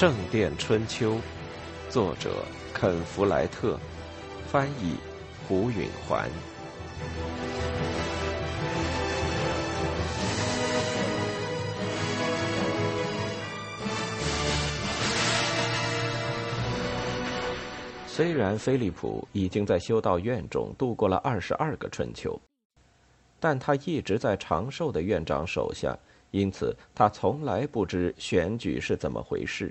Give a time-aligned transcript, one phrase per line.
[0.00, 1.16] 圣殿春秋》，
[1.90, 2.30] 作者
[2.72, 3.78] 肯·弗莱特，
[4.46, 4.94] 翻译
[5.46, 6.26] 胡允环。
[18.06, 22.40] 虽然菲利普已经在修道院中度过了二十二个春秋，
[23.38, 25.94] 但他一直在长寿的院长手下，
[26.30, 29.70] 因此他从来不知选举是怎么回事。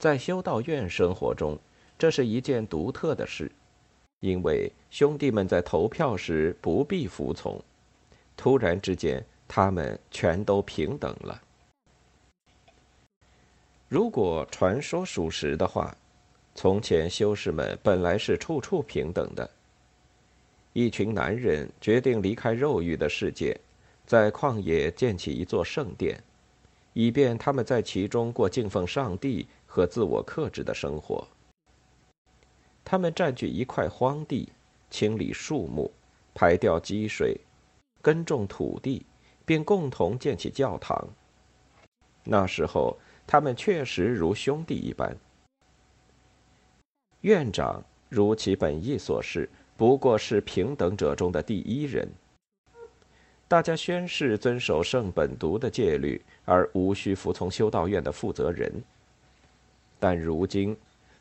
[0.00, 1.58] 在修道院生活中，
[1.98, 3.52] 这是一件独特的事，
[4.20, 7.62] 因为兄弟们在投票时不必服从，
[8.34, 11.40] 突然之间他们全都平等了。
[13.88, 15.94] 如果传说属实的话。
[16.52, 19.48] 从前，修士们本来是处处平等的。
[20.72, 23.58] 一群男人决定离开肉欲的世界，
[24.04, 26.20] 在旷野建起一座圣殿，
[26.92, 31.24] 以便他们在其中过敬奉上帝和自我克制的生活。
[32.84, 34.48] 他们占据一块荒地，
[34.90, 35.88] 清理树木，
[36.34, 37.38] 排掉积水，
[38.02, 39.06] 耕种土地，
[39.46, 41.08] 并共同建起教堂。
[42.24, 45.16] 那时候，他们确实如兄弟一般。
[47.20, 52.08] 院长如其本意所示，不过是平等者中的第一人。
[53.46, 58.82] 大家宣誓遵守圣本笃的戒律，而无需服从修道院的负责人。
[60.00, 60.76] 但如今，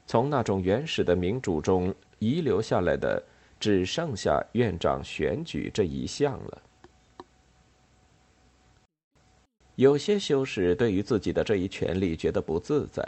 [0.08, 3.22] 从那种原始的民主中遗留下来的，
[3.59, 6.61] 只剩下院长选举这一项了。
[9.75, 13.03] 有些修士对于自己的这一权利觉得不自在。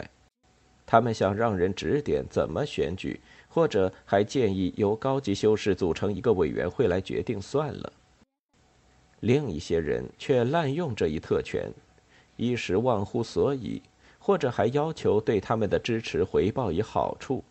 [0.84, 7.92] 他们想让人指点怎么选举，或者还建议由高级修士组成一个委员会来决定算了。
[9.20, 11.72] 另一些人却滥用这一特权，
[12.36, 13.80] 一时忘乎所以，
[14.24, 17.42] 或者还要求对他们的支持回报以好处，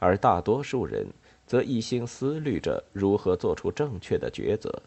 [0.00, 1.06] 而大多数人
[1.46, 4.82] 则一心思虑着如何做出正确的抉择。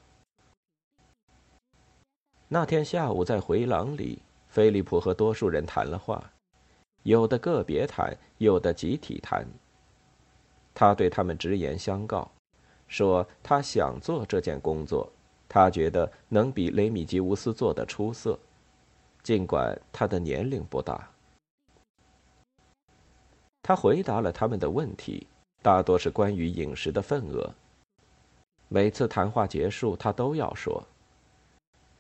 [2.50, 4.20] 那天下午在回廊里，
[4.50, 6.22] 菲利普和多数人谈了话。
[7.04, 9.48] 有的个别谈，有的集体谈。
[10.74, 12.30] 他对他们直言相告，
[12.90, 15.10] 说他想做这件工作，
[15.48, 18.38] 他觉得能比雷米吉乌斯做得出色，
[19.28, 21.06] 尽管他的年龄不大。
[23.62, 25.28] 他回答了他们的问题，
[25.62, 27.54] 大多是关于饮食的份额。
[28.70, 30.82] 每次谈话结束，他都要说：“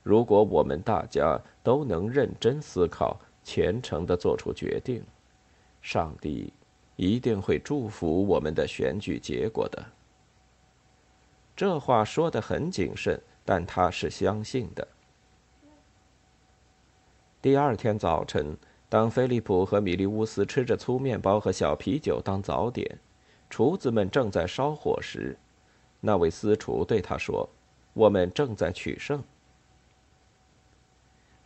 [0.03, 5.03] 如果我们大家都能认真思考。”虔诚的做出决定，
[5.81, 6.53] 上帝
[6.95, 9.85] 一定会祝福我们的选举结果的。
[11.57, 14.87] 这话说的很谨慎，但他是相信的。
[17.47, 18.57] 第二天早晨，
[18.89, 22.99] 当菲利普和米利乌斯吃着粗面包和小啤酒当早点，
[23.49, 25.37] 厨子们正在烧火时，
[26.01, 27.47] 那位私厨对他说
[27.95, 29.23] ：“我们正在取胜。”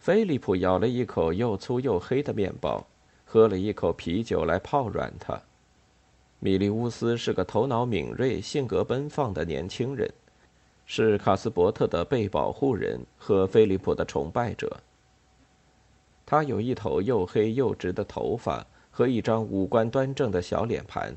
[0.02, 2.84] 菲利普咬了一口又粗又黑的面包，
[3.24, 5.40] 喝了一口啤酒来泡软它。
[6.40, 10.12] 米利乌斯是个头脑敏锐、性格奔放的年轻人，
[10.88, 14.76] 是卡斯伯特的被保护人和菲利普的崇拜者。
[16.32, 21.14] 他有一头又黑又直的头发和一张五官端正的小脸盘。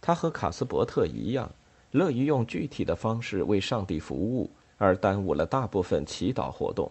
[0.00, 1.50] 他和卡斯伯特一样，
[1.90, 6.88] 乐于用具体的方式为上帝服务，而耽误了大部分祈祷活动。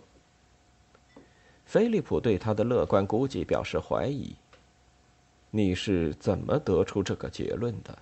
[1.66, 4.36] 菲利普对他的乐观估计表示怀疑。
[5.50, 7.98] 你是怎么得出这个结论的？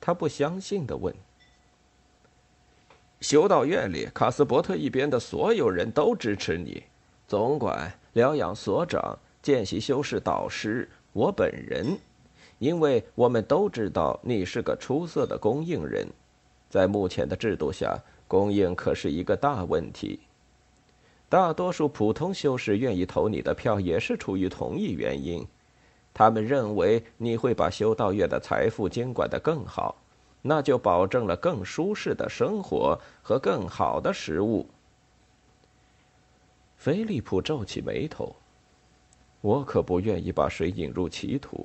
[0.00, 1.14] 他不相信的问。
[3.20, 6.82] 修道院里，卡斯伯特一边的所有人都支持你，
[7.32, 11.96] 总管、疗养所长、见习修士导师、我本人，
[12.58, 16.06] 因为我们都知道你是个出色的供应人。
[16.68, 17.98] 在目前的制度下，
[18.28, 20.20] 供应可是一个大问题。
[21.30, 25.42] 大多数普通修士愿意投你的票，也是出于同一原因。
[26.12, 29.96] 他们认为你会把修道院的财富监管得更好，
[30.42, 34.66] 那就保证了更舒适的生活和更好的食物。
[36.82, 38.34] 菲利普皱起眉头
[39.40, 41.64] ：“我可不愿意把谁引入歧途。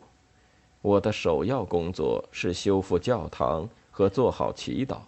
[0.79, 4.99] 我的首要工作是修复教堂和做好祈祷，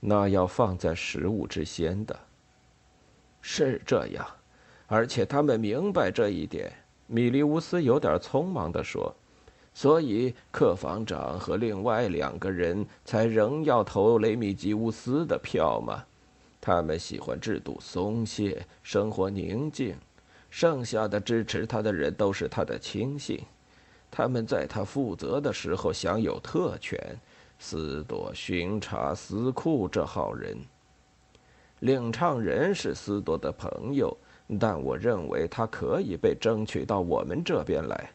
[0.00, 2.14] 那要放在食物之先的。”
[3.40, 4.26] 是这样，
[4.86, 6.70] 而且他们明白这一点。
[7.06, 9.14] 米利乌斯有点匆忙地说
[9.72, 16.04] ：“所以，客房长和另外两个人才仍要投雷米吉乌斯的票吗？
[16.64, 19.96] 他们喜欢制度松懈，生活宁静，
[20.48, 23.40] 剩下的支持他的人都是他的亲信，
[24.08, 26.96] 他们在他负责的时候享有特权。
[27.58, 30.56] 斯多巡查司库这号人，
[31.80, 34.16] 领唱人是斯多的朋友，
[34.60, 38.10] 但我认为他可以被争取到我们这边来，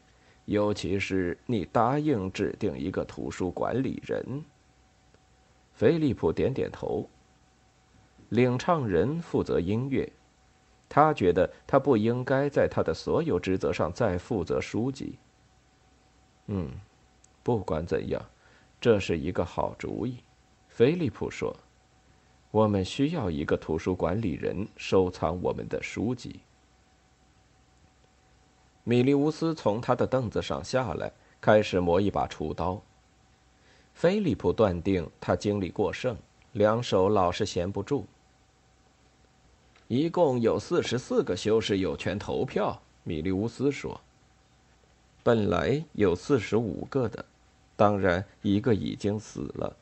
[0.45, 4.41] 尤其是你答应指定一个图书管理人。
[5.73, 7.09] 菲利普点点头。
[8.29, 10.12] 领唱人负责音乐，
[10.89, 15.18] 他觉得他不应该在他的所有职责上再负责书籍。
[16.47, 16.71] 嗯，
[17.44, 18.21] 不管怎样。
[18.79, 20.18] 这是一个好主意，
[20.68, 21.56] 菲利普说
[22.51, 26.39] ：“我们需要一个图书管理人收藏我们的书籍。”
[28.85, 32.80] 米利乌斯从他的凳子上下来，开始磨一把厨刀。
[33.95, 36.15] 菲利普断定他精力过剩，
[36.51, 38.06] 两手老是闲不住。
[39.87, 44.01] 一共有四十四个修士有权投票，米利乌斯说
[45.23, 47.23] ：“本来有四十五个的。”
[47.77, 49.75] 当然，一个已经死了。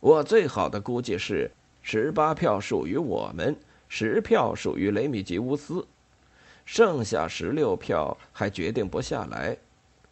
[0.00, 1.50] 我最好的估计是，
[1.82, 3.56] 十八票属于我们，
[3.88, 5.84] 十票属于雷米吉乌斯，
[6.64, 9.56] 剩下十六票还决定不下来。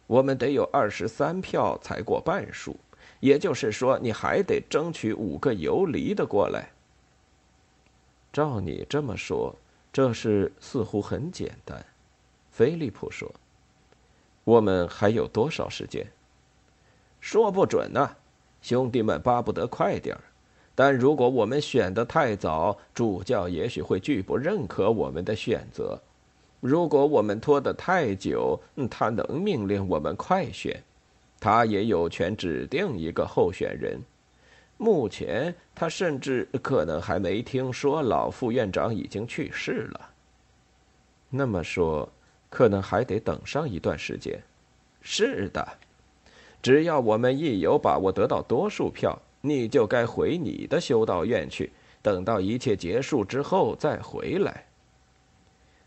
[0.07, 2.75] 我们得有二十三票才过半数，
[3.21, 6.69] 也就是说，你还得争取五个游离的过来。
[8.31, 9.55] 照你这么说，
[9.91, 11.85] 这事似乎很简单。
[12.49, 13.31] 菲利普说
[14.45, 16.05] ：“我们还有多少时间？”
[17.19, 18.15] 说不准呢，
[18.61, 20.21] 兄弟们巴不得快点儿，
[20.73, 25.99] 但如果我们选得太早，主教也许会拒不认可我们的选择；
[26.59, 30.81] 如果我们拖得太久，他能命令我们快选，
[31.39, 33.99] 他也有权指定一个候选人。
[34.81, 40.09] 目前他甚至可能还没听说老副院长已经去世了。
[41.29, 42.09] 那么说，
[42.49, 44.41] 可能还得等上一段时间。
[44.99, 45.67] 是的。
[46.63, 54.65] 只要我们一有把握得到多数票，你就该回你的修道院去，等到一切结束之后再回来。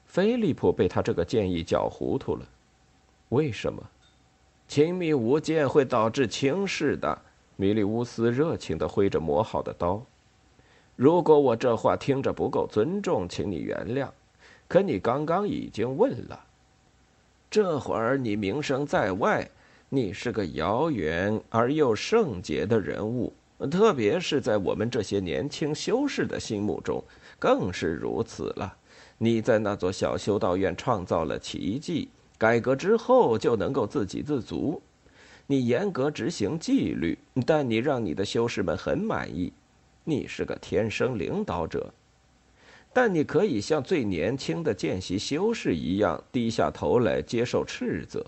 [0.06, 2.46] 菲利普被他这个建议搅糊涂了。
[3.30, 3.82] 为什么？
[4.68, 7.22] 亲密无间会导致轻视的。
[7.56, 10.02] 米利乌斯热情地挥着磨好的刀。
[10.96, 14.08] 如果我这话听着不够尊重，请你原谅。
[14.66, 16.40] 可你刚刚已经问了。
[17.50, 19.48] 这会儿你名声在外。
[19.90, 23.32] 你是个遥远而又圣洁的人物，
[23.70, 27.04] 特别是在我们这些年轻修士的心目中，
[27.38, 28.76] 更是如此了。
[29.18, 34.82] 你在那座小修道院创造了奇迹，改革之后就能够自给自足。
[35.46, 39.52] 你严格执行纪律，但你让你的修士们很满意。
[40.04, 41.92] 你是个天生领导者，
[42.92, 48.24] 但你可以像最年轻的见习修士一样低下头来接受斥责。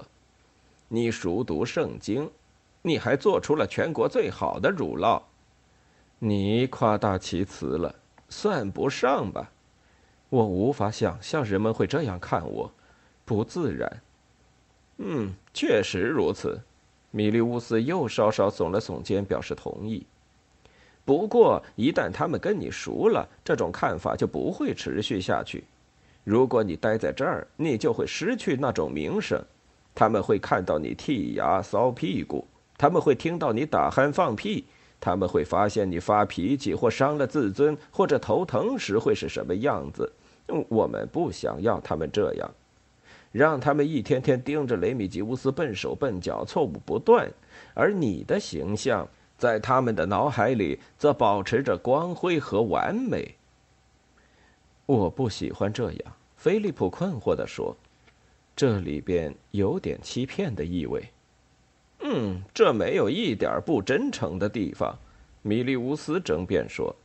[0.89, 2.31] 你熟读圣经，
[2.83, 5.23] 你还做出了全国最好的乳酪，
[6.19, 7.95] 你夸大其词了，
[8.29, 9.51] 算不上吧？
[10.29, 12.73] 我无法想象人们会这样看我，
[13.25, 14.03] 不自然。
[14.99, 16.61] 嗯，确实如此。
[17.17, 20.05] 米利乌斯又稍稍耸了耸肩，表示同意。
[21.03, 25.65] 不过，一旦他们跟你熟了，这种看法就不会持续下去。
[26.25, 29.43] 如果你待在这儿，你就会失去那种名声。
[29.95, 32.47] 他们会看到你剔牙、搔屁股，
[32.77, 34.67] 他们会听到你打鼾、放屁，
[35.01, 40.13] 他们会发现你发脾气或伤了自尊或者头疼时会是什么样子。
[40.69, 42.55] 我们不想要他们这样，
[43.37, 47.31] 让他们一天天盯着雷米吉乌斯笨手笨脚、错误不断，
[47.75, 53.35] 而你的形象在他们的脑海里则保持着光辉和完美。
[54.87, 56.01] 我不喜欢这样，
[56.37, 57.77] 菲利普困惑地说。
[58.57, 61.07] 这里边有点欺骗的意味。
[62.01, 64.97] 嗯，这没有一点不真诚的地方。
[65.43, 66.97] 米利乌斯争辩说：“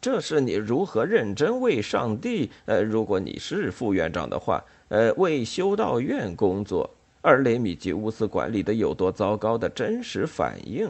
[0.00, 2.50] 这是你如何认真为上帝……
[2.64, 4.64] 呃，如果你是副院长的话，
[4.94, 6.88] 呃，为修道院工作，
[7.20, 10.88] 而雷米吉乌斯管理的有多糟糕的真实反应。”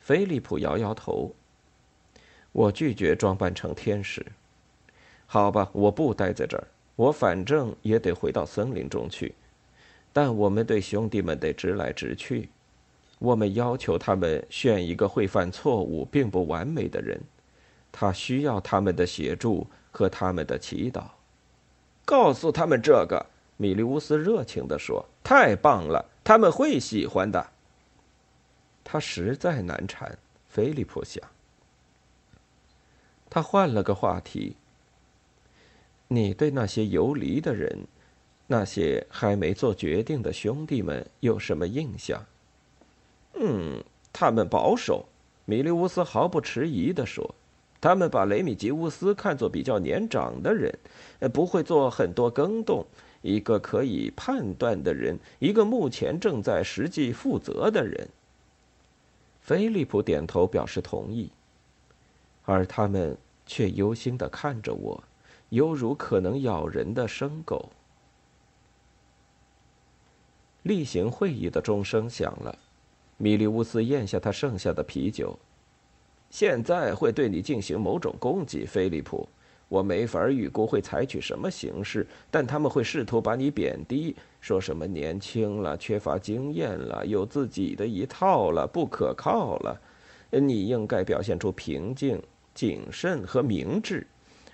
[0.00, 1.30] 菲利普摇摇头
[2.52, 4.24] ：“我拒绝装扮成天使。
[5.26, 9.34] 好吧，我不待在这儿。”我反正也得回到森林中去，
[10.10, 12.48] 但我们对兄弟们得直来直去。
[13.18, 17.20] 我们要求他们选一个会犯错误并不完美的人，
[17.92, 21.02] 他需要他们的协助和他们的祈祷。
[22.08, 23.26] 告诉他们这个，
[23.58, 27.50] 米利乌斯热情地说：“太棒了，他们会喜欢的。”
[28.82, 30.16] 他实在难缠，
[30.48, 31.22] 菲利普想。
[33.28, 34.56] 他换了个话题。
[36.08, 37.86] 你对那些游离的人，
[38.46, 42.24] 那些还没做决定的兄弟们有什么印象？
[43.34, 43.84] 嗯，
[44.14, 45.06] 他们保守。
[45.44, 47.34] 米利乌斯毫不迟疑地说
[47.80, 50.76] ：“他们把雷米吉乌斯看作比较年长的人，
[51.32, 52.84] 不会做很多更动，
[53.22, 58.08] 一个可以判断的人，一个目前正在实际负责的人。”
[59.40, 61.30] 菲利普点头表示同意，
[62.44, 63.16] 而他们
[63.46, 65.02] 却忧心的看着我，
[65.50, 67.70] 犹如可能咬人的生狗。
[70.64, 72.58] 例行会议的钟声响了。
[73.16, 75.38] 米利乌斯咽下他剩下的啤酒。
[76.30, 79.28] 现在会对你进行某种攻击，菲利普。
[79.68, 89.78] 我没法预估会采取什么形式，但他们会试图把你贬低，说什么年轻了、缺乏经验了、有自己的一套了、不可靠了。
[90.30, 92.22] 你应该表现出平静、
[92.54, 94.06] 谨慎和明智，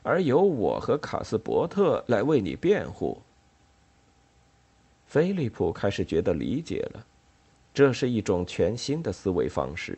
[0.03, 3.21] 而由我和卡斯伯特来为你辩护。
[5.07, 7.07] 菲利普开始觉得理解了。
[7.73, 9.97] 这是一种全新的思维方式，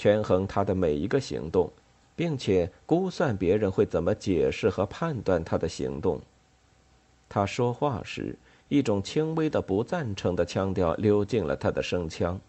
[0.00, 1.70] 权衡他的每一个行动，
[2.16, 6.18] 并且估算别人会怎么解释和判断他的行动。
[7.28, 8.34] 他说话时，
[8.70, 12.40] 一种轻微的不赞成的腔调溜进了他的声腔。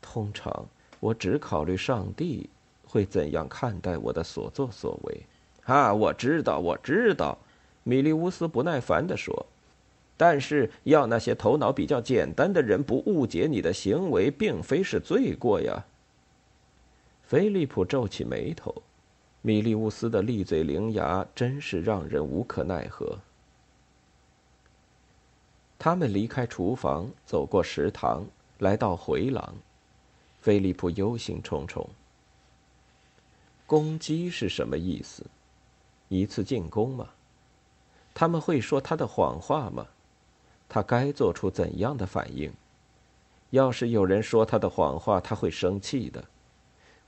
[0.00, 0.66] 通常，
[0.98, 2.50] 我只考虑上帝
[2.88, 5.22] 会怎样看待我的所作所为。
[5.66, 7.38] 啊，我知道，我知道，
[7.84, 9.46] 米利乌斯不耐烦地说。
[10.16, 15.84] 但是，要那些头脑比较简单的人不误解你的行为，并非是罪过呀。
[17.32, 18.82] 菲利普皱起眉头，
[19.40, 23.18] 米利乌斯的利嘴伶牙真是让人无可奈何。
[25.78, 28.26] 他们离开厨房，走过食堂，
[28.58, 29.54] 来到回廊。
[30.42, 31.86] 菲利普忧心忡忡。
[33.66, 35.24] 攻击是什么意思？
[36.10, 37.08] 一次进攻吗？
[38.12, 39.86] 他们会说他的谎话吗？
[40.68, 42.52] 他该做出怎样的反应？
[43.48, 46.22] 要是有人说他的谎话，他会生气的。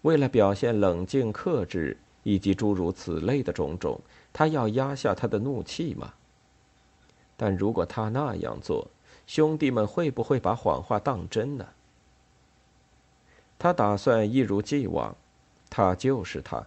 [0.04, 3.99] 为了表现冷静、克制以及诸如此类的种种，
[4.34, 6.12] 他要压下他的怒气吗？
[7.38, 8.87] 但如果他那样做，
[9.26, 11.66] 兄弟们会不会把谎话当真呢？
[13.58, 15.16] 他打算一如既往，
[15.70, 16.66] 他就是他，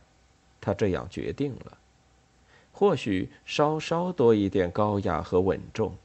[0.60, 1.78] 他这样决定了。
[2.72, 5.96] 或许稍稍多一点高雅和稳重。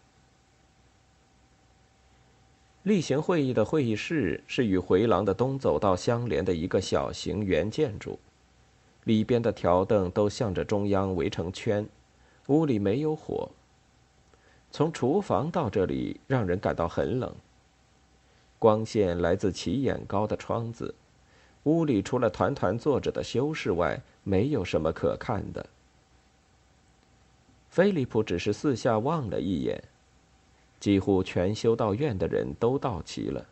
[2.83, 8.19] 例行会议的会议室是与回廊的东走道相连的一个小型圆建筑，
[9.05, 11.87] 里边的条凳都向着中央围成圈，
[12.49, 13.49] 屋里没有火。
[14.73, 17.33] 从厨房到这里，让人感到很冷。
[18.59, 20.93] 光线来自齐眼高的窗子，
[21.65, 25.65] 屋里除了团团坐着的修士外，没有什么可看的。
[27.71, 29.85] 菲利普只是四下望了一眼。
[30.83, 33.47] 几乎全修道院的人都到齐了，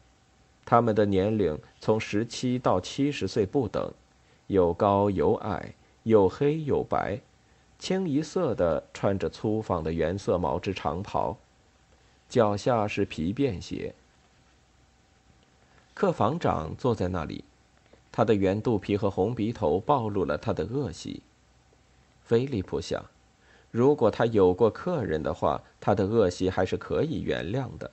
[0.65, 3.89] 他们的年龄从十七到七十岁不等，
[4.49, 5.73] 有高有矮，
[6.03, 7.21] 有黑有白，
[7.79, 11.39] 清一色的穿着粗纺的原色毛织长袍，
[12.29, 13.95] 脚下是皮便鞋。
[15.95, 17.45] 客房长坐在那里，
[18.11, 21.23] 他的圆肚皮和红鼻头暴露了他的恶习。
[22.25, 23.05] 菲利普想。
[23.71, 27.91] 如果他有过客人的话，他的恶习还是可以原谅的。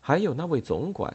[0.00, 1.12] 还有那位总管，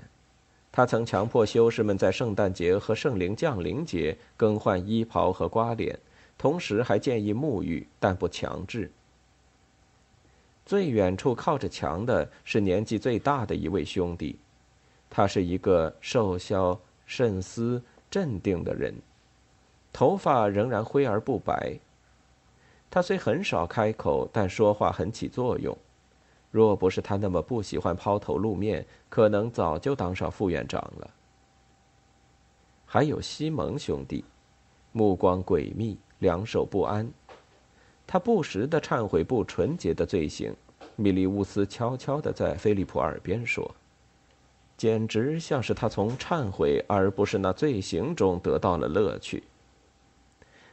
[0.71, 5.97] 他曾强迫修士们在圣诞节和圣灵降临节更换衣袍和刮脸，
[6.37, 8.91] 同时还建议沐浴，但不强制。
[10.65, 14.37] 最远处靠着墙的是年纪最大的一位兄弟，
[15.09, 18.93] 他是一个瘦削、慎思、镇定的人，
[19.93, 21.79] 头发仍然灰而不白。
[22.91, 25.75] 他虽很少开口，但说话很起作用。
[26.51, 31.09] 若不是他那么不喜欢抛头露面，可能早就当上副院长了。
[32.85, 34.25] 还有西蒙兄弟，
[34.91, 37.09] 目光诡秘，两手不安。
[38.05, 40.53] 他不时的忏悔不纯洁的罪行。
[40.97, 43.73] 米利乌斯悄悄的在菲利普耳边说
[44.75, 49.41] ：“简直像是他从忏悔而不是那罪行中得到了乐趣。”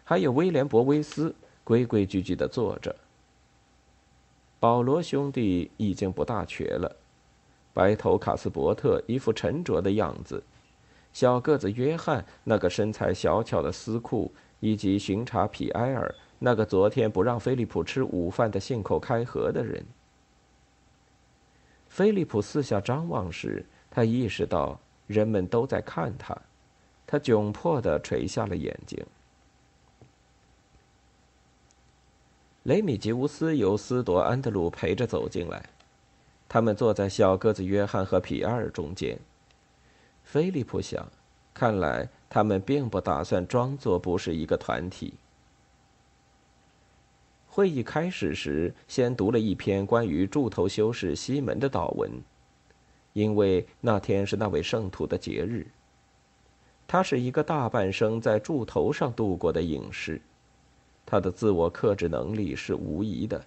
[0.03, 1.33] 还有威廉·博威斯。
[1.69, 2.97] 规规矩矩的坐着。
[4.59, 6.97] 保罗兄弟已经不大瘸了，
[7.75, 10.43] 白头卡斯伯特一副沉着的样子，
[11.13, 19.85] 小个子约翰那个身材小巧的司库，以及巡查皮埃尔那个昨天不让菲利普吃午饭的信口开河的人。
[21.91, 26.35] 菲利普四下张望时，他意识到人们都在看他，
[27.07, 29.05] 他窘迫的垂下了眼睛。
[32.69, 35.71] 雷米吉乌斯由斯朵安德鲁陪着走进来，
[36.47, 39.19] 他们坐在小个子约翰和皮埃尔中间。
[40.23, 41.09] 菲利普想，
[41.55, 45.15] 看来他们并不打算装作不是一个团体。
[47.49, 52.11] 会议开始时，先读了一篇关于柱头修士西门的祷文，
[53.15, 55.67] 因为那天是那位圣徒的节日。
[56.87, 60.21] 他是一个大半生在柱头上度过的隐士，
[61.11, 63.43] 他的自我克制能力是无疑的。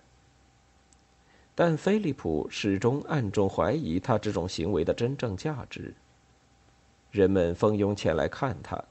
[1.53, 5.93] 但菲利普始终暗中怀疑他这种行为的真正价值。
[7.11, 8.83] 人们蜂拥前来看他，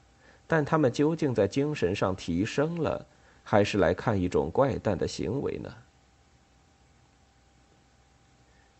[0.47, 3.05] 但他们究竟在精神上提升了？
[3.43, 5.69] 还是来看一种怪诞的行为呢？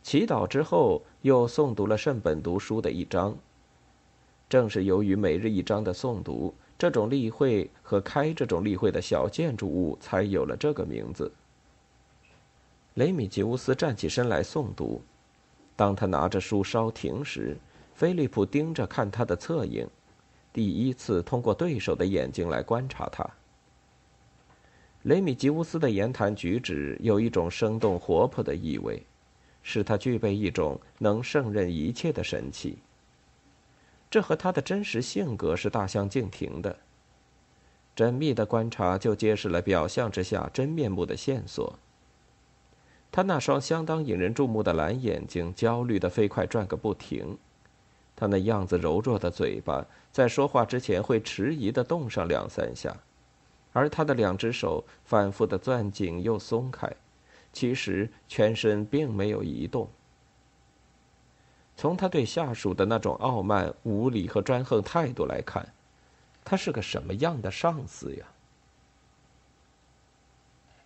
[0.01, 3.37] 祈祷之后，又诵读了圣本读书的一章。
[4.47, 11.31] 正是由于每日一章的诵读，这种例会和开这种例会的小建筑物才有了这个名字。
[12.95, 14.99] 雷米吉乌斯站起身来诵读。
[15.75, 17.55] 当他拿着书稍停时，
[17.93, 19.87] 菲利普盯着看他的侧影，
[20.51, 23.29] 第一次通过对手的眼睛来观察他。
[25.03, 29.05] 雷米吉乌斯的言谈举止有一种生动活泼的意味，
[29.61, 32.79] 使他具备一种能胜任一切的神气。
[34.11, 36.77] 这和他的真实性格是大相径庭的。
[37.95, 41.79] 缜密的观察就揭示了表象之下真面目的线索。
[43.11, 47.37] 他那双相当引人注目的蓝眼睛焦虑的飞快转个不停，
[48.15, 52.95] 他那样子柔弱的嘴巴在说话之前会迟疑的动上两三下。
[53.73, 56.89] 而他的两只手反复的攥紧又松开，
[57.53, 59.89] 其实全身并没有移动。
[61.81, 65.67] 从他对下属的那种傲慢、无礼和专横态度来看，
[66.45, 68.27] 他是个什么样的上司呀？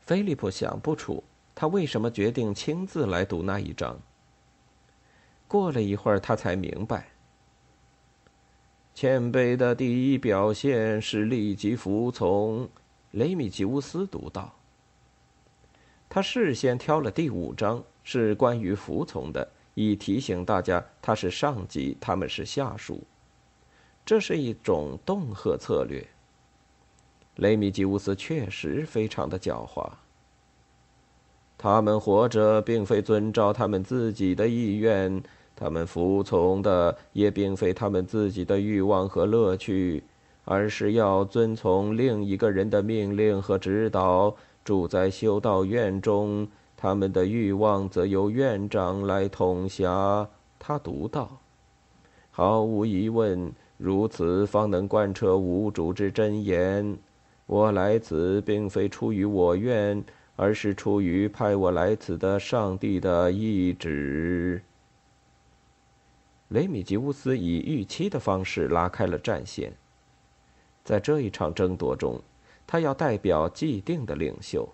[0.04, 1.22] 菲利普想不出
[1.54, 4.00] 他为什么决定亲自来读那一章。
[5.50, 7.10] 过了一会儿，他才明白。
[8.94, 12.70] 谦卑的第一表现是立即服从，
[13.12, 14.56] 雷米吉乌斯读道。
[16.08, 23.04] 他事先挑了第五章，是关于服从的，以提醒大家他是上级，他们是下属。
[24.04, 26.06] 这是一种恫吓策略。
[27.36, 29.90] 雷米吉乌斯确实非常的狡猾。
[31.58, 35.22] 他们活着，并非遵照他们自己的意愿。
[35.56, 40.04] 他们服从的也并非他们自己的欲望和乐趣，
[40.44, 44.36] 而是要遵从另一个人的命令和指导。
[44.64, 46.48] 住在修道院中，
[46.86, 50.30] 他们的欲望则由院长来统辖。
[50.60, 51.40] 他读道
[52.30, 56.96] ：“毫无疑问，如此方能贯彻无主之真言。
[57.48, 60.04] 我来此并非出于我愿，
[60.36, 64.62] 而是出于派我来此的上帝的意志。”
[66.50, 69.74] 雷米吉乌斯以预期的方式拉开了战线。
[70.84, 72.22] 在这一场争夺中，
[72.68, 74.70] 他要代表既定的领袖。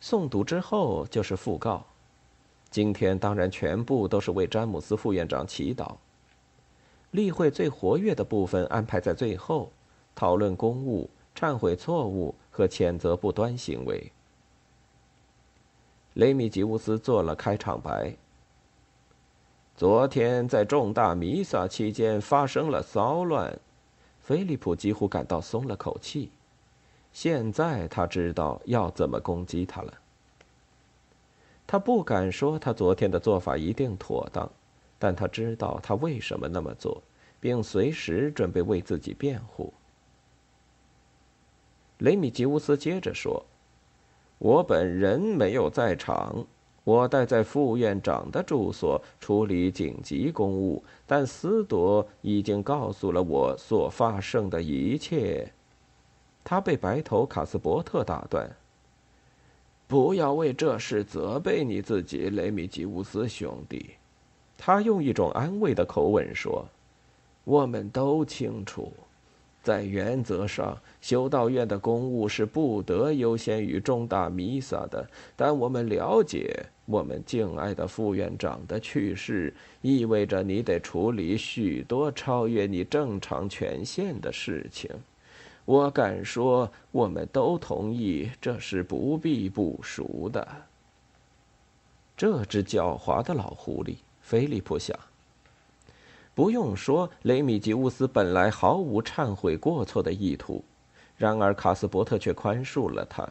[0.00, 1.84] 诵读之后就是讣告。
[2.70, 5.96] 今天当然全部都是为詹姆斯副院长祈祷。
[7.10, 9.72] 例会最活跃的部分安排在最后，
[10.14, 14.12] 讨论公务、忏悔错误和谴责不端行为。
[16.14, 18.14] 雷米吉乌斯做了开场白。
[19.74, 23.58] 昨天在重大弥撒期间发生了骚乱，
[24.20, 26.30] 菲利普几乎感到松了口气。
[27.20, 29.92] 现在他知道要怎么攻击他了。
[31.66, 34.48] 他不敢说他昨天的做法一定妥当，
[35.00, 37.02] 但他知道他为什么那么做，
[37.40, 39.74] 并随时准备为自己辩护。
[41.98, 43.44] 雷米吉乌斯接着说
[44.38, 46.46] ：“我本人没有在场。”
[46.84, 55.52] 我待在副院长的住所处理紧急公务，但斯朵已经告诉了我所发生的一切。
[56.50, 58.50] 他被白头卡斯伯特打断
[59.86, 63.90] ：“不要为这事责备你自己，雷米吉乌斯兄弟。”
[64.56, 66.66] 他用一种安慰的口吻说
[67.44, 68.90] ：“我们都清楚。”
[69.62, 75.06] 在原则上，修道院的公务是不得优先于重大弥撒的。
[75.36, 84.90] 但我们了解，我们敬爱的副院长的去世，意味着你得处理许多超越你正常权限的事情。
[85.68, 90.48] 我敢说，我们都同意这是不必补赎的。
[92.16, 94.98] 这只狡猾的老狐狸，菲利普想。
[96.34, 100.64] 不用说，雷米吉乌斯本来毫无忏悔过错的意图，
[101.18, 103.28] 然而卡斯伯特却宽恕了他，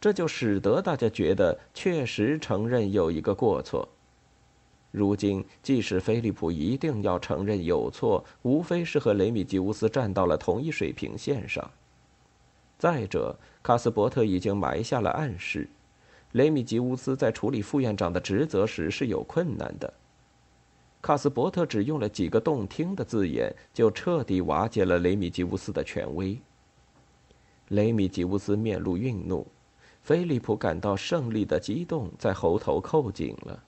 [0.00, 3.88] 这就使得大家觉得确实承认有一个过错。
[4.98, 11.70] 如今，即使菲利普一定要承认有错，无非是和雷米吉乌斯站到了同一水平线上。
[12.78, 15.68] 再者，卡斯伯特已经埋下了暗示，
[16.32, 19.92] 雷米吉乌斯在处理副院长的职责时是有困难的。
[21.02, 26.40] 卡斯伯特只用了几个动听的字眼，就彻底瓦解了雷米吉乌斯的权威。
[27.68, 29.46] 雷米吉乌斯面露愠怒，
[30.00, 33.62] 菲利普感到胜利的激动在喉头扣紧了。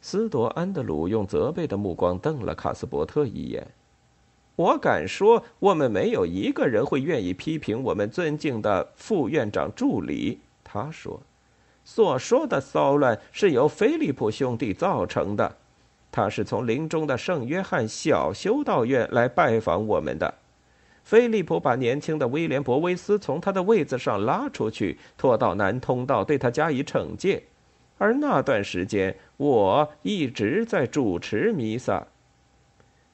[0.00, 3.66] 斯多安德鲁用责备的目光瞪了卡斯伯特一眼。
[4.56, 10.40] 我敢说，我们没有一个人会愿意批评我们尊敬的副院长助理。
[10.64, 11.20] 他说
[11.84, 15.56] ：“所说的骚乱是由菲利普兄弟造成的。
[16.10, 20.34] 他是从林中的圣约翰小修道院来拜访我们的。
[21.04, 27.42] 菲利普把年轻的威廉·博威斯从他的位子上拉出去，拖到南通道，对他加以惩戒。”
[27.98, 32.06] 而那段时间，我一直在主持弥撒。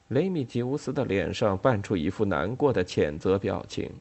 [0.09, 3.91] 雷米吉乌斯的脸上扮出一副难过的谴责表情。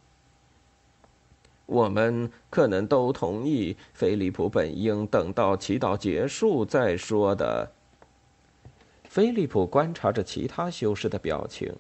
[1.66, 7.72] 我们可能都同意，菲利普本应等到祈祷结束再说的。
[9.04, 11.72] 菲利普观察着其他修士的表情，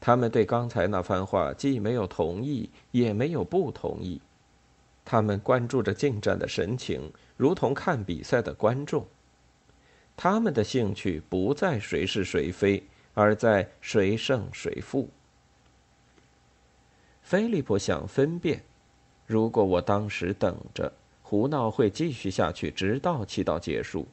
[0.00, 4.22] 他们对刚才那番话既没有同意，也没有不同意。
[5.04, 9.06] 他们关注着进展的神情，如同看比赛的观众。
[10.14, 12.82] 他们的兴趣不在谁是谁非，
[13.14, 15.08] 而在谁胜谁负。
[17.22, 18.62] 菲利普想分辨：
[19.26, 24.06] 如果我当时等着，胡闹会继续下去，直到祈祷结束。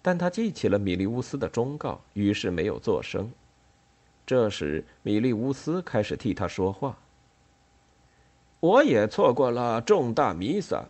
[0.00, 3.30] 但他记起了米利乌斯的忠告，于是没有作声。
[4.24, 6.96] 这时，米利乌斯开始替他说话。
[8.60, 10.82] 我也错过了重大弥撒，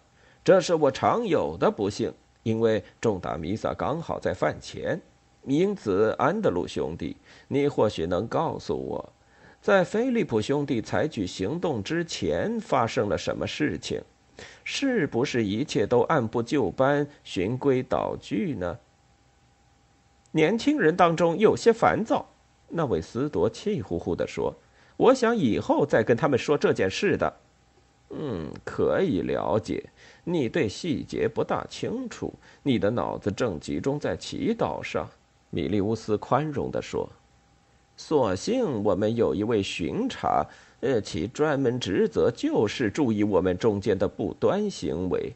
[0.45, 2.13] 这是我常有的不幸。
[2.43, 4.99] 因为重大弥撒刚好在饭前，
[5.45, 7.15] 因此安德鲁兄弟，
[7.49, 9.13] 你或许能告诉我，
[9.61, 14.01] 在菲利普兄弟采取行动之前发生了什么事情？
[14.65, 18.79] 是不是一切都按部就班、循规蹈矩呢？
[20.33, 22.27] 年轻人当中有些烦躁，
[22.69, 24.55] 那位斯铎气呼呼地说
[24.97, 27.40] ：“我想以后再跟他们说这件事的。”
[28.13, 29.89] 嗯，可以了解。
[30.25, 35.09] 你对细节不大清楚，你的脑子正集中在祈祷上。”
[35.51, 37.09] 米利乌斯宽容地说。
[37.97, 40.45] “所幸我们有一位巡查，
[40.81, 45.33] 呃，其专门职责就是注意我们中间的不端行为。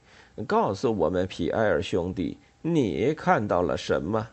[0.47, 4.29] 告诉我们，皮埃尔兄弟，你看到了什么？”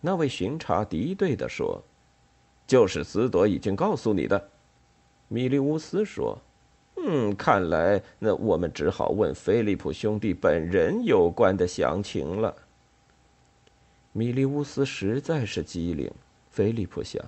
[0.00, 1.82] 那位巡查敌对地说
[2.68, 4.50] ：“就是斯朵已经告诉你的。”
[5.26, 6.38] 米利乌斯说。
[6.96, 12.54] 嗯，看来那我们只好问菲利普兄弟本人有关的详情了。
[14.12, 16.10] 米利乌斯实在是机灵，
[16.50, 17.24] 菲利普想，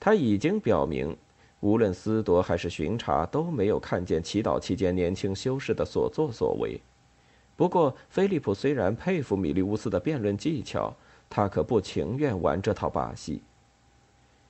[0.00, 1.16] 他已经表明，
[1.60, 6.80] 无论思铎还是巡查都没有看见祈祷期间年轻修士的所作所为。
[7.56, 10.94] 不过，菲利普虽然佩服米利乌斯的辩论技巧，
[11.30, 13.40] 他可不情愿玩这套把戏。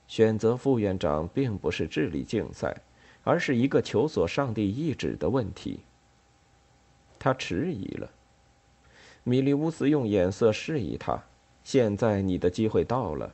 [0.07, 2.75] 选择副院长并不是智力竞赛。
[3.23, 5.79] 而是一个求索上帝意志的问题。
[7.17, 8.09] 他迟疑了。
[9.23, 11.21] 米利乌斯用眼色示意他
[11.63, 13.33] ：“现在你的机会到了。”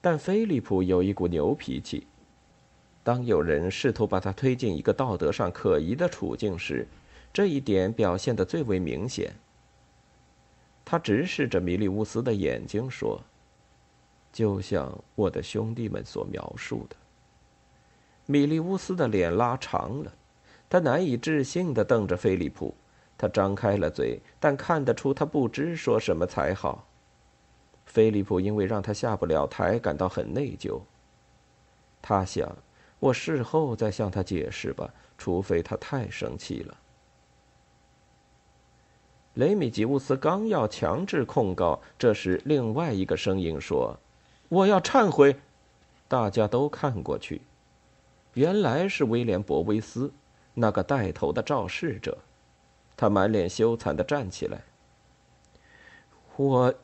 [0.00, 2.06] 但菲利普有一股牛脾气，
[3.02, 6.86] 当有人试图把他推进一个道德上可疑的处境时，
[7.32, 9.34] 这一点表现得最为明显。
[10.84, 13.20] 他直视着米利乌斯的眼睛说
[14.32, 16.96] ：“就像我的兄弟们所描述的。”
[18.26, 20.12] 米利乌斯的脸拉长了，
[20.68, 22.74] 他难以置信地瞪着菲利普。
[23.18, 26.86] 他张开了嘴，但看得出他不知说什么才好。
[27.86, 30.80] 菲利普因为让他下不了台感到很内疚。
[32.02, 32.54] 他想，
[32.98, 36.76] 我事后再向他解释吧，除非他太生气了。
[39.34, 43.96] 雷米吉乌斯刚要强制控告，这时另外一个声音说
[44.50, 45.36] ：“我要忏悔。”
[46.08, 47.40] 大家都看过去。
[48.36, 50.12] 原来是威廉·博威斯，
[50.52, 52.18] 那个带头的肇事者。
[52.94, 54.62] 他满脸羞惭的站起来。
[56.36, 56.74] 我，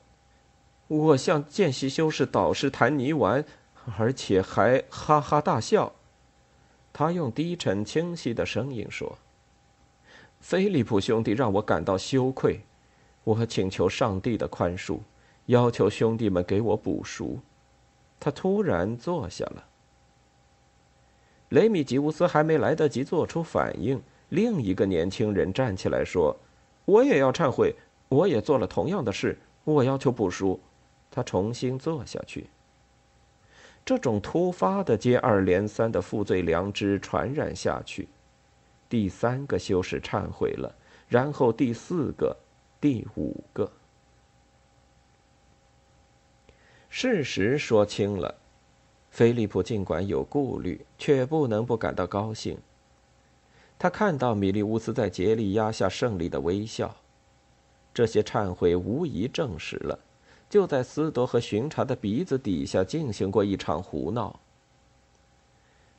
[0.89, 3.45] 我向见习修士导师弹泥丸，
[3.99, 5.93] 而且还哈哈大笑。
[6.91, 9.19] 他用低沉清晰的声音说
[10.41, 12.63] ：“菲利普兄弟让我感到羞愧，
[13.25, 15.01] 我请求上帝的宽恕，
[15.47, 17.41] 要求兄弟们给我补赎。”
[18.19, 19.67] 他突然坐下了。
[21.53, 26.35] 雷米吉乌斯还没来得及做出反应，另一个年轻人站起来说
[26.87, 27.75] ：“我也要忏悔，
[28.09, 30.59] 我也做了同样的事，我要求不输。”
[31.13, 32.47] 他重新坐下去。
[33.85, 38.09] 这种突发的、接二连三的负罪良知传染下去。
[38.89, 40.75] 第三个修士忏悔了，
[41.07, 42.35] 然后第四个，
[42.81, 43.71] 第五个。
[46.89, 48.35] 事实说清了。
[49.13, 52.57] 菲利普尽管有顾虑，却不能不感到高兴。
[53.79, 56.97] 他看到米利乌斯在竭力压下胜利的微笑，
[57.93, 59.99] 这些忏悔无疑证实了，
[60.49, 64.41] 就在斯多和巡查的鼻子底下进行过一场胡闹。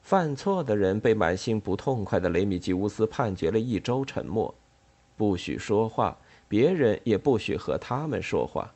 [0.01, 4.53] 犯错的人被满心不痛快的雷米吉乌斯判决了一周沉默，
[5.15, 8.73] 不许说话，别人也不许和他们说话。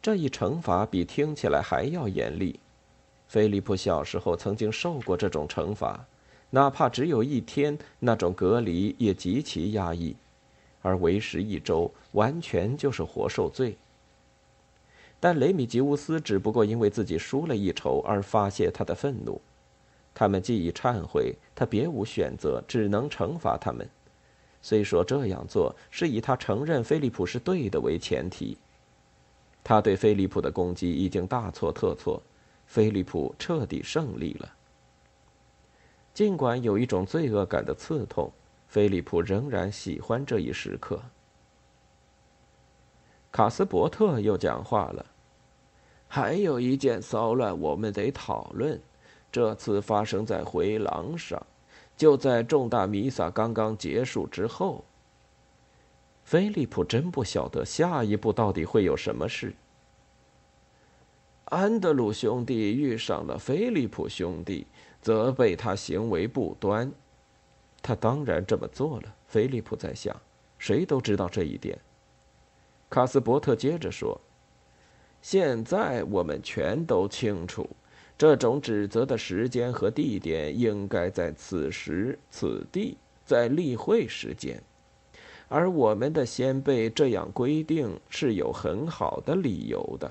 [0.00, 2.60] 这一惩罚比听起来还要严厉。
[3.32, 6.04] 菲利普小时候曾经受过这种惩罚，
[6.50, 10.14] 哪怕只有一天，那种隔离也极其压抑，
[10.82, 13.74] 而为时一周，完全就是活受罪。
[15.18, 19.40] 但雷米吉乌斯只不过因为自己输了一筹而发泄他的愤怒，
[20.12, 23.88] 他们既已忏悔，他别无选择，只能惩罚他们。
[24.60, 28.58] 虽说这样做是以他承认菲利普是对的为前提，
[29.64, 32.22] 他对菲利普的攻击已经大错特错。
[32.72, 34.50] 菲利普彻底胜利了。
[36.14, 38.32] 尽管有一种罪恶感的刺痛，
[38.66, 40.98] 菲利普仍然喜欢这一时刻。
[43.30, 45.04] 卡斯伯特又讲话了
[46.08, 48.80] ：“还有一件骚乱，我们得讨论。
[49.30, 51.46] 这次发生在回廊上，
[51.94, 54.82] 就在重大弥撒刚刚结束之后。”
[56.24, 59.52] 菲利普真不晓得下一步到底会有什么事。
[61.52, 64.66] 安德鲁兄弟遇上了菲利普兄弟，
[65.02, 66.90] 责备他行为不端。
[67.82, 69.14] 他当然这么做了。
[69.26, 70.18] 菲利普在想，
[70.56, 71.78] 谁都知道这一点。
[72.88, 74.18] 卡斯伯特接着说
[75.20, 77.68] ：“现在我们全都清楚，
[78.16, 84.58] 这种指责的时间和地点应该在此时此地，在例会时间。
[85.48, 90.10] 而我们的先辈这样规定是有很好的理由的。”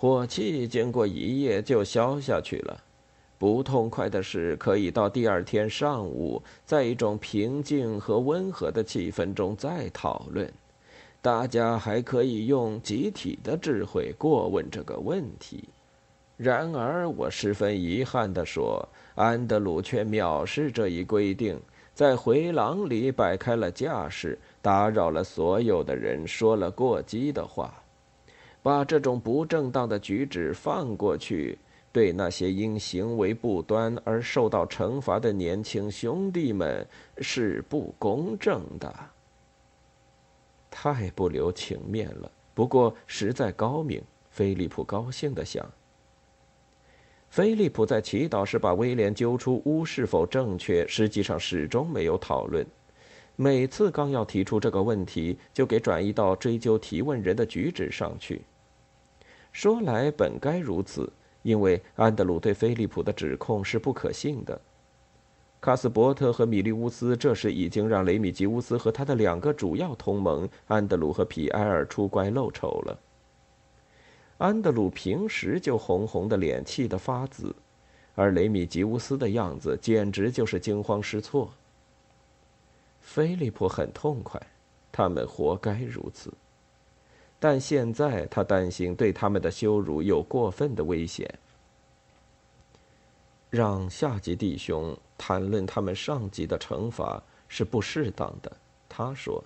[0.00, 2.80] 火气经过一夜就消下去了，
[3.36, 10.48] 不痛快的事可以到第二天上午，在一种平静和温和的气氛中再讨论。
[11.20, 15.64] 大家还可以用集体的智慧过问这个问题。
[16.36, 21.60] 然而，我十分遗憾地说，安德鲁却藐视这一规定，
[21.92, 27.74] 在回廊里摆开了架势，打扰了所有的人，说了过激的话。
[28.68, 31.56] 把这种不正当的举止放过去，
[31.90, 38.94] 对那些因行为不端而受到惩罚的年轻兄弟们是不公正的。
[40.70, 44.02] 太不留情面了，不过实在高明。
[44.28, 45.66] 菲利普高兴地想。
[47.30, 52.66] 菲利普在祈祷时把威廉揪出屋是否正确，实际上始终没有讨论。
[53.34, 58.42] 每次刚要提出这个问题，就给转移到追究提问人的举止上去。
[59.60, 64.60] 说来本该如此，因为安德鲁对菲利普的指控是不可信的。
[65.60, 72.96] 卡斯伯特和米利乌斯这时已经让雷米吉乌斯和他的两个主要同盟安德鲁和皮埃尔出乖露丑了。
[74.36, 77.52] 安德鲁平时就红红的脸，气得发紫，
[78.14, 81.52] 而雷米吉乌斯的样子简直就是惊慌失措。
[83.00, 84.40] 菲利普很痛快，
[84.92, 86.32] 他们活该如此。
[87.40, 91.32] 但现在他担心对他们的羞辱有过分的危险。
[93.50, 98.52] 让下级弟兄谈论他们上级的惩罚是不适当的，
[98.88, 99.42] 他说：“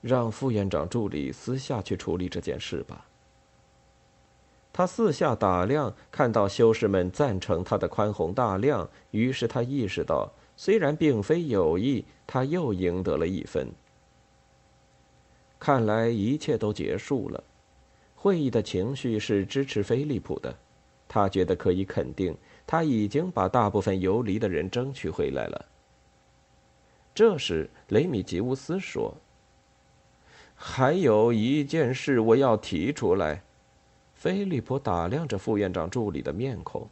[0.00, 3.04] 让副院长助理私下去处理这件事吧。”
[4.72, 13.68] 他四下打量，看到修士们赞成他的宽宏大量，于是他意识到，虽然并非有意，他又赢得了一分。
[15.58, 17.42] 看来一切都结束了。
[18.14, 20.54] 会议的情绪是支持菲利普的，
[21.06, 25.64] 他觉得可以肯定，他已经把大部分游离的人争取回来了。
[27.14, 29.14] 这时，雷米吉乌斯说
[30.54, 33.42] ：“还有一件事我要提出来。”
[34.14, 36.88] 菲利普打量着副院长助理的面孔，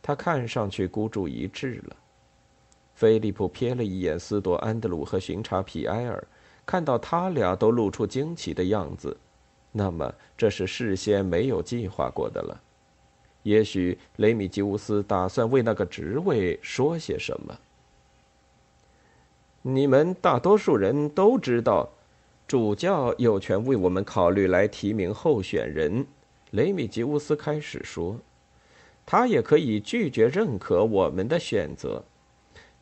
[0.00, 1.96] 他看上去孤注一掷了。
[2.94, 6.24] 菲利普瞥了一眼斯多安德鲁和巡查皮埃尔。
[6.64, 9.16] 看到他俩都露出惊奇的样子，
[9.72, 12.60] 那么这是事先没有计划过的了。
[13.42, 17.58] 也许雷米吉乌斯打算为那个职位说些什么。
[19.62, 21.88] 你们大多数人都知道，
[22.46, 26.06] 主教有权为我们考虑来提名候选人。
[26.50, 28.18] 雷米吉乌斯开始说
[29.06, 32.02] ：“他也可以拒绝认可我们的选择，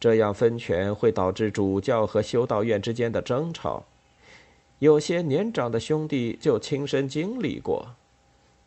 [0.00, 3.84] 这样分权会导致主教和修道院之间的争吵。
[4.78, 7.94] 有些年长的兄弟就亲身经历过。”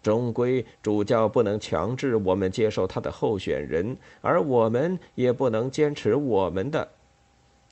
[0.04, 6.88] 终归，主教不能强制我们接受他的候选人，而我们也不能坚持我们的。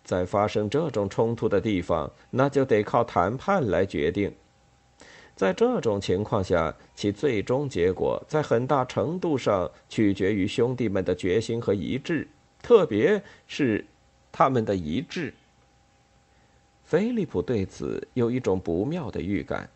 [0.03, 4.31] 在发生这种冲突的地方，那就得靠谈判来决定。
[5.35, 12.27] 在这种情况下，其最终结果在很大程度上取决于兄弟们的决心和一致，
[12.61, 13.85] 特别是
[14.31, 15.33] 他们的一致。
[16.83, 19.69] 菲利普对此有一种不妙的预感。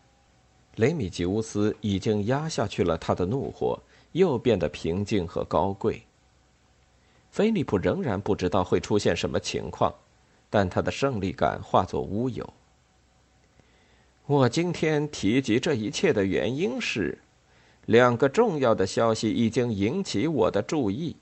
[0.76, 3.78] 雷米吉乌斯已经压下去了他的怒火，
[4.10, 6.02] 又变得平静和高贵。
[7.30, 9.94] 菲利普仍然不知道会出现什么情况，
[10.50, 12.52] 但他的胜利感化作乌有。
[14.26, 17.18] 我今天提及这一切的原因是，
[17.86, 21.14] 两个重要的消息已经引起我的注意。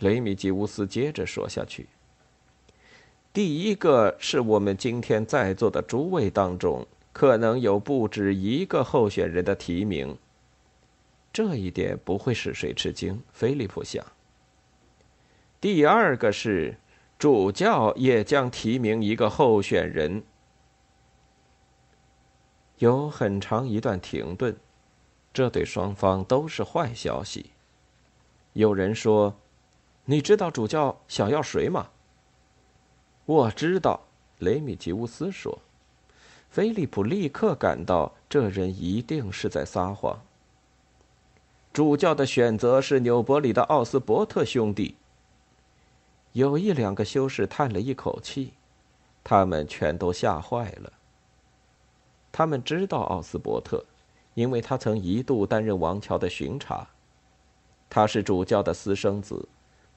[0.00, 1.86] 雷米吉乌斯接着说下去
[3.32, 10.16] ：“第一个是我们今天在座的诸位当中。”可能有不止一个候选人的提名，
[11.32, 13.20] 这一点不会使谁吃惊。
[13.32, 14.06] 菲利普想。
[15.60, 16.76] 第二个是，
[17.18, 20.22] 主教也将提名一个候选人。
[22.76, 24.56] 有很长一段停顿，
[25.32, 27.46] 这对双方都是坏消息。
[28.52, 29.34] 有人说
[30.10, 31.90] ：“你知道主教想要谁吗？”
[33.26, 34.00] 我知道，
[34.38, 35.58] 雷米吉乌斯说。
[36.48, 40.18] 菲利普立刻感到这人一定是在撒谎。
[41.74, 44.94] 主教的选择是纽伯里的奥斯伯特兄弟。
[46.32, 48.54] 有一两个修士叹了一口气，
[49.22, 50.90] 他们全都吓坏了。
[52.32, 53.84] 他们知道奥斯伯特，
[54.32, 56.88] 因为他曾一度担任王桥的巡查。
[57.90, 59.46] 他是主教的私生子，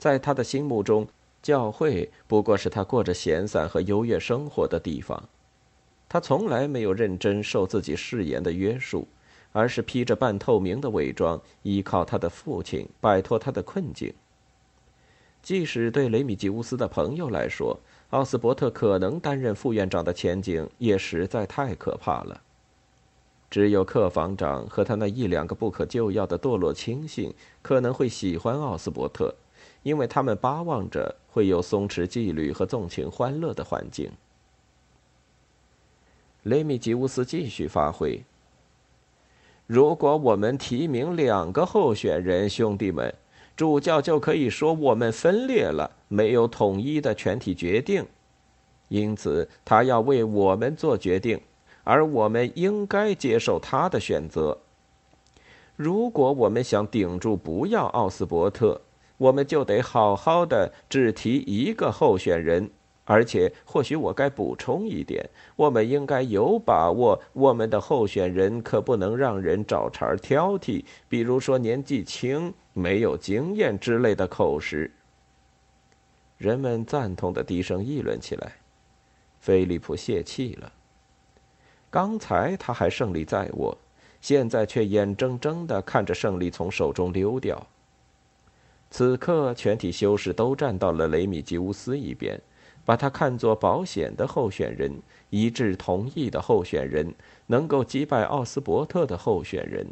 [0.01, 1.07] 在他的心目中，
[1.43, 5.29] 教会不过是他过着闲散和优越生活的地方。
[6.09, 9.07] 他从来没有认真受自己誓言的约束，
[9.51, 14.11] 而是披着半透明的伪装，依靠他的父亲摆脱他的困境。
[15.43, 22.41] 即使对雷米吉乌斯的朋友来说，奥斯伯特可能担任副院长的前景也实在太可怕了。
[23.51, 29.35] 只有客房长和他那一两个不可救药的堕落亲信可能会喜欢奥斯伯特，
[29.83, 34.11] 因为他们巴望着会有松弛纪律和纵情欢乐的环境。
[36.43, 38.23] 雷米吉乌斯继续发挥。
[39.67, 43.13] 如果我们提名两个候选人，兄弟们，
[43.55, 48.05] 主教就可以说我们分裂了，没有统一的全体决定。
[48.89, 51.39] 因此，他要为我们做决定，
[51.83, 54.57] 而我们应该接受他的选择。
[55.77, 58.81] 如果我们想顶住不要奥斯伯特，
[59.21, 62.71] 我们就得好好的只提一个候选人。
[63.05, 74.89] 而且，或许我该补充一点：我们应该有把握，我们的候选人可不能让人找茬挑剔，比如说年纪轻、没有经验之类的口实。
[76.37, 78.53] 人们赞同的低声议论起来。
[79.39, 80.71] 菲利普泄气了。
[81.89, 83.77] 刚才他还胜利在握，
[84.21, 87.67] 现在却眼睁睁的看着胜利从手中溜掉。
[88.91, 92.39] 此刻，全体修士都站到了雷米吉乌斯一边。
[92.83, 94.91] 把他看作保险的候选人，
[95.29, 97.13] 一致同意的候选人，
[97.45, 99.85] 能够击败奥斯伯特的候选人。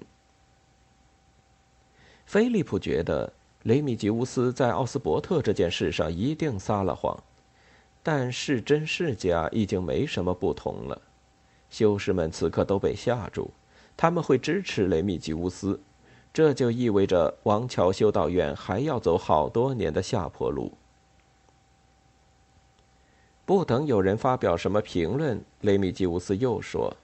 [2.26, 3.32] 菲利普觉得
[3.64, 7.16] 雷米吉乌斯在奥斯伯特这件事上一定撒了谎，
[8.02, 11.00] 但是真是假已经没什么不同了。
[11.70, 13.52] 修士们此刻都被吓住，
[13.96, 15.80] 他们会支持雷米吉乌斯，
[16.32, 20.74] 这就意味着王桥修道院还要走好多年的下坡路。
[23.46, 26.96] 不等有人发表什么评论，雷米吉乌斯又说：“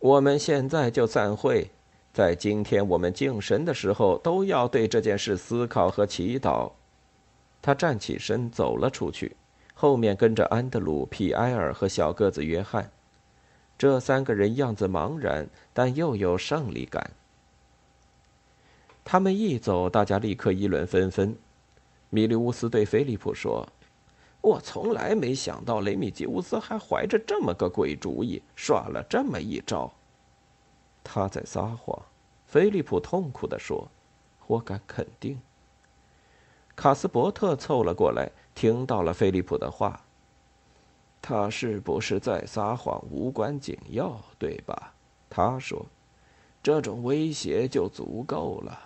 [0.00, 1.70] 我们现在就散会，
[2.14, 6.72] 在今天我们敬神的时候，都要对这件事思考和祈祷。”
[7.60, 9.36] 他站起身走了出去，
[9.74, 12.90] 后面跟着安德鲁、皮埃尔和小个子约翰。
[13.76, 17.10] 这三个人样子茫然，但又有胜利感。
[19.08, 21.32] 他们一走，大家立刻议论纷纷。
[22.10, 23.64] 米利乌斯对菲利普说。
[24.40, 29.92] 我从来没想到雷米吉乌斯还怀着这么个鬼主意，耍了这么一招。
[31.04, 31.96] 他在撒谎，
[32.46, 33.88] 菲利普痛苦地说
[34.46, 35.40] ：“我敢肯定。
[36.74, 40.00] 卡斯伯特凑了过来，听到了菲利普的话。
[41.22, 43.00] 他是不是在撒谎？
[43.10, 44.92] 无关紧要，对吧？
[45.30, 45.86] 他说
[46.62, 48.78] ：“这种威胁就足够了。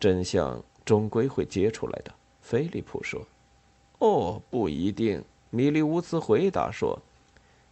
[0.00, 3.24] 真相终归会揭出来的。”菲利普说。
[4.00, 6.98] “哦，不一定。”米利乌斯回答说。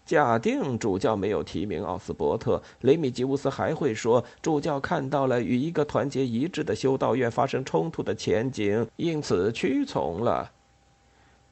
[0.05, 10.51] 假定主教没有提名奥斯伯特，雷米吉乌斯还会说主教看到了与一个团结一致的修道院发生冲突的前景，因此屈从了。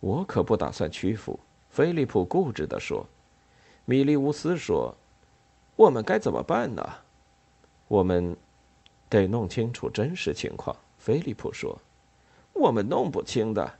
[0.01, 3.07] 我可不打算屈服，菲利普固执地说。
[3.85, 4.95] 米利乌斯说
[5.77, 6.83] ：“我们该怎么办呢？”
[7.89, 8.35] 我们
[9.09, 10.77] 得弄清楚真实情况。
[10.99, 11.79] 菲利普说
[12.53, 13.73] ：“我们弄不清的。”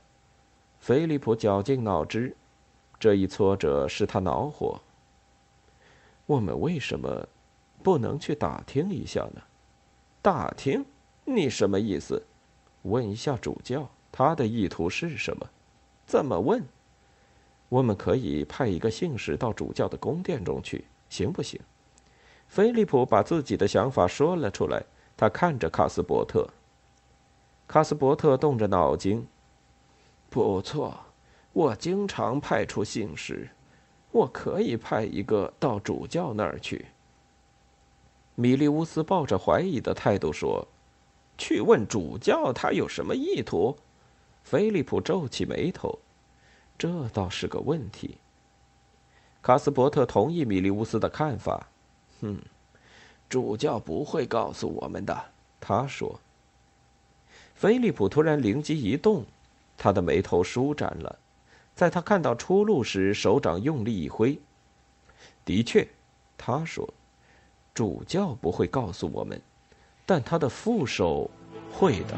[0.79, 2.35] 菲利普绞尽脑汁。
[2.99, 4.79] 这一挫折使他恼火。
[6.25, 7.27] 我们为什么
[7.83, 9.41] 不能去打听一下呢？
[10.21, 10.83] 打听？
[11.25, 12.23] 你什么意思？
[12.81, 15.47] 问一下主教，他的意图是什么？
[16.05, 16.63] 怎么问？
[17.69, 21.59] 我们可以派一个信使到主教的宫殿中去，行不行？
[22.47, 24.83] 菲利普把自己的想法说了出来。
[25.17, 26.47] 他看着卡斯伯特。
[27.67, 29.27] 卡斯伯特动着脑筋。
[30.29, 30.97] 不错。
[31.53, 33.49] 我经常派出信使，
[34.11, 36.85] 我可以派一个到主教那儿去。
[38.35, 40.67] 米利乌斯抱着怀疑的态度说
[41.35, 43.75] ：“去问主教，他有什么意图？”
[44.45, 45.97] 菲利普皱起眉头
[46.77, 48.17] ：“这倒是个问题。”
[49.41, 51.67] 卡斯伯特同意米利乌斯的看法
[52.21, 52.37] ：“哼，
[53.29, 55.17] 主教不会告诉我们的。”
[55.59, 56.19] 他说。
[57.55, 59.25] 菲利普突然灵机一动，
[59.75, 61.17] 他的眉头舒展了。
[61.73, 64.39] 在他看到出路时，手掌用力一挥。
[65.43, 65.87] 的确，
[66.37, 66.87] 他说
[67.73, 69.41] ：“主教不会告诉我们，
[70.05, 71.31] 但他的副手
[71.71, 72.15] 会的。”